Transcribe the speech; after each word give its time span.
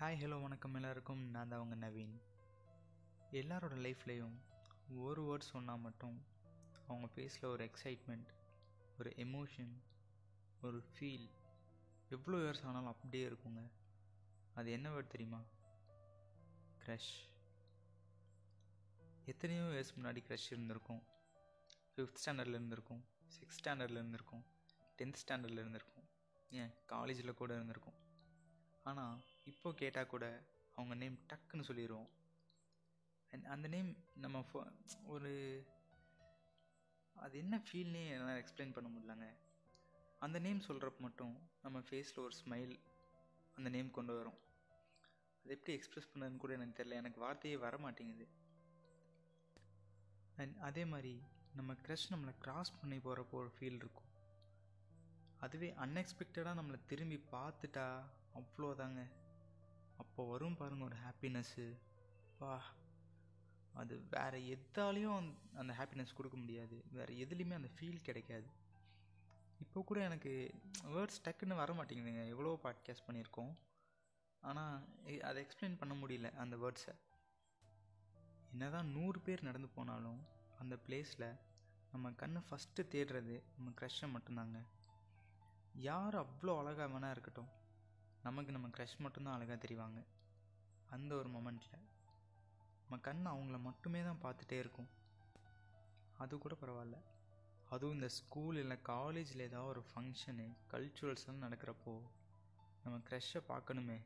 Hi 0.00 0.20
hello 0.20 0.42
வணக்கம் 0.42 0.74
எல்லாருக்கும். 0.74 1.30
நான் 1.30 1.48
தான் 1.48 1.60
அவங்க 1.60 1.88
நவீன். 1.88 2.20
எல்லாரோட 3.30 3.76
லைஃப்லேயும் 3.86 4.36
ஒரு 4.96 5.22
வேர்ட் 5.22 5.40
சொன்னால் 5.40 5.78
மட்டும் 5.78 6.22
அவங்க 6.86 7.08
ஃபேஸில் 7.14 7.44
ஒரு 7.44 7.64
எக்ஸைட்மெண்ட் 7.64 8.26
ஒரு 8.98 9.10
எமோஷன் 9.10 9.72
ஒரு 10.62 10.84
ஃபீல் 10.92 11.30
எவ்வளோ 12.08 12.36
இயர்ஸ் 12.36 12.64
ஆனாலும் 12.64 12.86
அப்படியே 12.86 13.28
இருக்குங்க. 13.28 13.70
அது 14.54 14.70
என்ன 14.70 14.88
வேர்ட் 14.90 15.06
தெரியுமா? 15.06 15.42
க்ரஷ் 16.84 17.12
எத்தனையோ 19.24 19.62
இயர்ஸ் 19.62 19.98
முன்னாடி 20.00 20.22
க்ரஷ் 20.28 20.50
இருந்திருக்கும். 20.50 21.02
ஃபிஃப்த் 21.96 22.20
ஸ்டாண்டர்டில் 22.24 22.58
இருந்திருக்கும். 22.58 23.04
சிக்ஸ்த் 23.40 23.64
ஸ்டாண்டர்டில் 23.64 24.00
இருந்திருக்கும். 24.00 24.44
டென்த் 24.98 25.14
ஸ்டாண்டர்டில் 25.26 25.60
இருந்திருக்கும். 25.62 26.08
ஏன்? 26.50 26.70
காலேஜில் 26.86 27.34
கூட 27.34 27.54
இருந்திருக்கும். 27.54 27.94
ஆனால் 28.82 29.24
இப்போ 29.50 29.72
கேட்டால் 29.72 30.06
கூட 30.06 30.24
அவங்க 30.78 30.94
நேம் 30.94 31.18
டக்குன்னு 31.30 31.68
சொல்லிடுவோம் 31.68 32.08
அண்ட் 33.32 33.44
அந்த 33.44 33.68
நேம் 33.68 33.90
நம்ம 34.14 34.44
ஃபோ 34.48 34.58
ஒரு 35.06 35.32
அது 37.16 37.38
என்ன 37.38 37.62
ஃபீல்னே 37.66 38.02
என்னால் 38.10 38.40
எக்ஸ்பிளைன் 38.42 38.72
பண்ண 38.72 38.88
முடியலங்க. 38.88 39.28
அந்த 40.18 40.38
நேம் 40.38 40.66
சொல்கிறப்ப 40.68 40.98
மட்டும் 40.98 41.34
நம்ம 41.62 41.78
ஃபேஸில் 41.78 42.24
ஒரு 42.24 42.34
ஸ்மைல் 42.42 42.74
அந்த 43.56 43.68
நேம் 43.68 43.90
கொண்டு 43.90 44.12
வரும். 44.16 44.38
அது 45.44 45.52
எப்படி 45.54 45.74
எக்ஸ்ப்ரெஸ் 45.78 46.10
பண்ணதுன்னு 46.12 46.36
கூட 46.36 46.52
எனக்கு 46.52 46.76
தெரியல. 46.78 47.00
எனக்கு 47.02 47.20
வார்த்தையே 47.20 47.56
வர 47.56 47.78
மாட்டேங்குது. 47.78 48.26
அண்ட் 50.36 50.56
அதே 50.58 50.84
மாதிரி 50.84 51.14
நம்ம 51.54 51.72
க்ரஷ் 51.86 52.10
நம்மளை 52.10 52.34
க்ராஸ் 52.44 52.76
பண்ணி 52.80 52.98
போகிறப்போ 52.98 53.38
ஒரு 53.42 53.50
ஃபீல் 53.56 53.80
இருக்கும். 53.82 54.10
அதுவே 55.38 55.74
அன்எக்ஸ்பெக்டடாக 55.84 56.58
நம்மளை 56.60 56.78
திரும்பி 56.86 57.18
பார்த்துட்டா 57.32 57.86
அவ்வளோதாங்க. 58.34 59.02
அப்போ 59.98 60.30
வரும் 60.30 60.56
பாருங்க 60.56 60.84
ஒரு 60.84 60.96
ஹாப்பினஸ்ஸு 60.96 61.78
வா. 62.38 62.62
அது 63.72 64.02
வேறு 64.10 64.38
எதாலையும் 64.38 65.16
அந்த- 65.16 65.58
அந்த 65.58 65.72
ஹாப்பினஸ் 65.72 66.14
கொடுக்க 66.14 66.38
முடியாது. 66.38 66.84
வேறு 66.90 67.14
எதுலேயுமே 67.14 67.54
அந்த 67.54 67.68
ஃபீல் 67.80 68.02
கிடைக்காது. 68.02 68.46
இப்போ 69.60 69.82
கூட 69.82 70.00
எனக்கு 70.00 70.50
வேர்ட்ஸ் 70.84 71.24
டக்குன்னு 71.24 71.54
வர 71.54 71.74
மாட்டேங்குதுங்க. 71.74 72.28
எவ்வளோ 72.28 72.58
பாட்காஸ்ட் 72.62 73.06
பண்ணியிருக்கோம். 73.06 73.54
ஆனால் 74.40 74.84
அதை 75.20 75.46
எக்ஸ்பிளைன் 75.46 75.78
பண்ண 75.78 75.94
முடியல 75.94 76.36
அந்த 76.36 76.56
வேர்ட்ஸை 76.56 76.94
என்ன 78.50 78.70
தான் 78.70 78.88
நூறு 78.88 79.20
பேர் 79.20 79.42
நடந்து 79.42 79.68
போனாலும் 79.68 80.20
அந்த 80.58 80.78
பிளேஸில் 80.86 81.38
நம்ம 81.92 82.12
கண்ணை 82.12 82.42
ஃபஸ்ட்டு 82.50 82.80
தேடுறது 82.80 83.42
நம்ம 83.56 83.70
க்ரஷ்ஷை 83.80 84.16
மட்டும்தாங்க. 84.18 84.66
யார் 85.74 86.14
அவ்வளோ 86.14 86.58
அழகாக 86.58 86.98
வேணா 86.98 87.10
இருக்கட்டும். 87.10 87.48
நமக்கு 88.22 88.52
நம்ம 88.52 88.68
க்ரஷ் 88.68 88.96
மட்டும்தான் 88.98 89.34
அழகாக 89.34 89.66
தெரிவாங்க. 89.66 90.06
அந்த 90.90 91.14
ஒரு 91.14 91.28
மொமெண்ட்டில் 91.28 91.84
நம்ம 92.82 92.98
கண் 93.02 93.26
அவங்கள 93.26 93.60
மட்டுமே 93.60 94.02
தான் 94.02 94.20
பார்த்துட்டே 94.22 94.58
இருக்கும். 94.58 94.88
அது 96.18 96.38
கூட 96.38 96.56
பரவாயில்ல. 96.60 96.98
அதுவும் 97.68 97.94
இந்த 97.94 98.08
ஸ்கூல் 98.08 98.56
இல்லை 98.56 98.82
காலேஜில் 98.82 99.40
ஏதாவது 99.40 99.68
ஒரு 99.68 99.84
ஃபங்க்ஷனு 99.90 100.46
கல்ச்சுரல்ஸ்லாம் 100.70 101.42
நடக்கிறப்போ 101.42 102.00
நம்ம 102.82 102.98
க்ரஷ்ஷை 103.10 103.42
பார்க்கணுமே. 103.48 103.98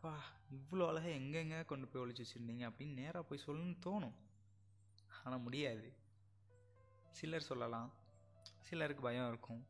பா 0.00 0.16
இவ்வளோ 0.50 0.86
அழகாக 0.86 1.10
எங்கெங்கே 1.10 1.64
கொண்டு 1.64 1.88
போய் 1.88 2.02
ஒழிச்சு 2.02 2.24
வச்சுருந்தீங்க 2.24 2.64
அப்படின்னு 2.70 2.92
நேராக 2.92 3.22
போய் 3.22 3.42
சொல்லணும்னு 3.46 3.78
தோணும். 3.86 4.16
ஆனால் 5.24 5.40
முடியாது. 5.40 5.92
சிலர் 7.10 7.40
சொல்லலாம். 7.40 7.90
சிலருக்கு 8.58 9.02
பயம் 9.02 9.28
இருக்கும். 9.28 9.66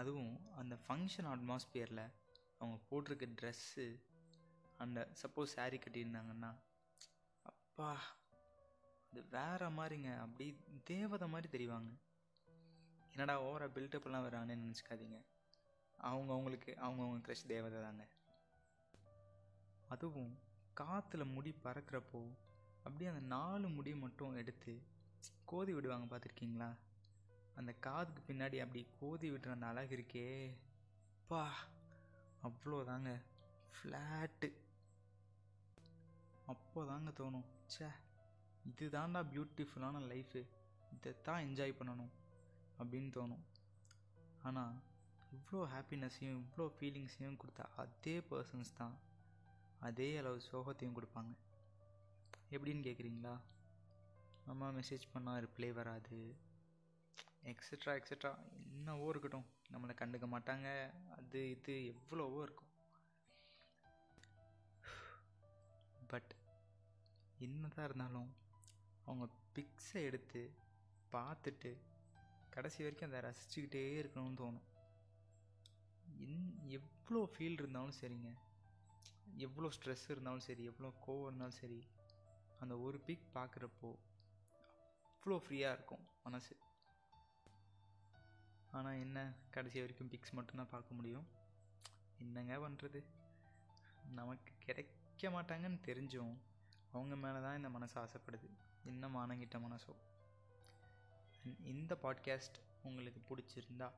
அதுவும் 0.00 0.54
அந்த 0.56 0.78
ஃபங்க்ஷன் 0.84 1.28
அட்மாஸ்பியரில் 1.32 2.04
அவங்க 2.60 2.76
போட்டிருக்க 2.90 3.26
ட்ரெஸ்ஸு 3.40 3.86
அந்த 4.78 5.08
சப்போஸ் 5.22 5.54
saree 5.56 5.80
கட்டியிருந்தாங்கன்னா 5.82 6.50
அப்பா 7.46 7.90
அது 9.12 9.22
வேற 9.30 9.70
மாதிரிங்க. 9.70 10.18
அப்படி 10.18 10.46
தேவதை 10.84 11.28
மாதிரி 11.28 11.48
தெரிவாங்க. 11.56 11.90
என்னடா 13.12 13.34
ஓவரா 13.42 13.66
பில்டப்லாம் 13.76 14.26
வராங்கன்னு 14.26 14.64
நினச்சிக்காதீங்க. 14.64 15.18
அவங்க 15.98 16.32
அவங்களுக்கு 16.32 16.72
அவங்கவுங்க 16.80 17.24
க்ரஷ் 17.26 17.46
தேவதை 17.46 17.80
தாங்க. 17.82 18.04
அதுவும் 19.88 20.32
காற்றுல 20.80 21.24
முடி 21.34 21.54
பறக்கிறப்போ 21.64 22.20
அப்படியே 22.84 23.10
அந்த 23.10 23.22
நாலு 23.26 23.68
முடி 23.68 23.94
மட்டும் 23.94 24.36
எடுத்து 24.36 24.72
கோதி 25.44 25.72
விடுவாங்க 25.74 26.06
பார்த்துருக்கீங்களா? 26.10 26.70
அந்த 27.56 27.72
காதுக்கு 27.72 28.22
பின்னாடி 28.28 28.58
அப்படி 28.58 28.86
கோதி 29.00 29.30
விட்டுற 29.30 29.50
அந்த 29.50 29.66
அழகு 29.66 29.96
இருக்கே. 29.96 30.26
பா 31.28 31.42
அவ்வளோதாங்க. 32.48 33.10
ஃப்ளாட்டு 33.74 34.48
அப்போ 36.46 36.84
தாங்க 36.84 37.10
தோணும். 37.10 37.48
ச்சே 37.72 37.88
இதுதான்டா 38.70 39.20
பியூட்டிஃபுல்லான 39.32 40.00
லைஃபு 40.12 40.40
இதைத்தான் 40.94 41.44
என்ஜாய் 41.46 41.78
பண்ணணும் 41.78 42.12
அப்படின்னு 42.78 43.10
தோணும். 43.18 43.44
ஆனால் 44.42 44.74
இவ்வளோ 45.36 45.60
ஹாப்பினஸையும் 45.74 46.38
இவ்வளோ 46.38 46.66
ஃபீலிங்ஸையும் 46.76 47.36
கொடுத்த 47.36 47.68
அதே 47.76 48.20
பர்சன்ஸ் 48.30 48.72
தான். 48.76 48.94
அதே 49.80 50.16
அளவு 50.16 50.40
சோகத்தையும் 50.52 50.96
கொடுப்பாங்க. 50.96 51.32
எப்படின்னு 52.50 52.86
கேட்குறீங்களா 52.86 53.34
அம்மா 54.46 54.68
மெசேஜ் 54.68 55.04
பண்ணால் 55.14 55.42
ரிப்ளை 55.46 55.72
வராது. 55.72 56.18
எக்ஸட்ரா 57.42 57.92
எக்ஸட்ரா 57.98 58.30
என்னவோ 58.72 59.08
இருக்கட்டும். 59.08 59.46
நம்மளை 59.72 59.92
கண்டுக்க 60.00 60.26
மாட்டாங்க. 60.34 60.68
அது 61.16 61.50
இது 61.50 61.74
எவ்வளவோ 61.84 62.42
இருக்கும். 62.42 62.66
பட் 66.08 66.32
என்னதான் 67.38 67.84
இருந்தாலும் 67.84 68.30
அவங்க 69.04 69.26
பிக்ஸை 69.54 70.02
எடுத்து 70.08 70.42
பார்த்துட்டு 71.12 71.70
கடைசி 72.50 72.82
வரைக்கும் 72.82 73.08
அதை 73.10 73.20
ரசிச்சுக்கிட்டே 73.26 73.84
இருக்கணும்னு 74.02 74.40
தோணும். 74.42 74.66
என் 76.28 76.50
எவ்வளோ 76.78 77.20
ஃபீல் 77.32 77.58
இருந்தாலும் 77.62 77.98
சரிங்க. 78.00 78.30
எவ்வளோ 79.46 79.68
ஸ்ட்ரெஸ் 79.76 80.10
இருந்தாலும் 80.10 80.46
சரி 80.48 80.64
எவ்வளோ 80.64 80.90
கோவம் 81.06 81.26
இருந்தாலும் 81.26 81.60
சரி 81.62 81.80
அந்த 82.60 82.78
ஒரு 82.78 83.00
பிக் 83.00 83.26
பார்க்குறப்போ 83.34 83.90
அவ்வளோ 85.12 85.38
ஃப்ரீயாக 85.44 85.76
இருக்கும் 85.76 86.04
மனசு. 86.22 86.54
ஆனால் 88.72 88.98
என்ன 88.98 89.18
கடைசி 89.50 89.80
வரைக்கும் 89.80 90.10
பிக்ஸ் 90.10 90.32
மட்டும்தான் 90.32 90.68
பார்க்க 90.68 90.94
முடியும். 90.94 91.26
என்னங்க 92.18 92.56
பண்ணுறது 92.56 93.00
நமக்கு 94.10 94.52
கிடைக்க 94.58 95.30
மாட்டாங்கன்னு 95.30 95.80
தெரிஞ்சும் 95.86 96.34
அவங்க 96.92 97.16
மேலே 97.16 97.40
தான் 97.40 97.56
இந்த 97.56 97.68
மனசு 97.68 97.96
ஆசைப்படுது. 98.00 98.48
என்ன 98.82 99.08
மானங்கிட்ட 99.08 99.58
மனசோ. 99.66 99.94
இந்த 101.64 101.92
பாட்காஸ்ட் 102.02 102.58
உங்களுக்கு 102.82 103.20
பிடிச்சிருந்தா 103.28 103.88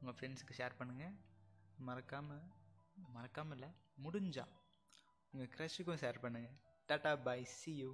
உங்கள் 0.00 0.16
ஃப்ரெண்ட்ஸுக்கு 0.18 0.58
ஷேர் 0.58 0.78
பண்ணுங்கள் 0.78 1.16
மறக்காமல் 1.78 2.44
மறக்காமல் 3.12 3.56
இல்லை 3.58 3.70
முடிஞ்சா 4.02 4.44
உங்கள் 5.32 5.50
க்ரஷுக்கும் 5.56 6.00
ஷேர் 6.02 6.22
பண்ணுங்கள் 6.22 6.56
டாட்டா 6.88 7.22
பை 7.22 7.44
சி 7.44 7.72
யூ 7.76 7.90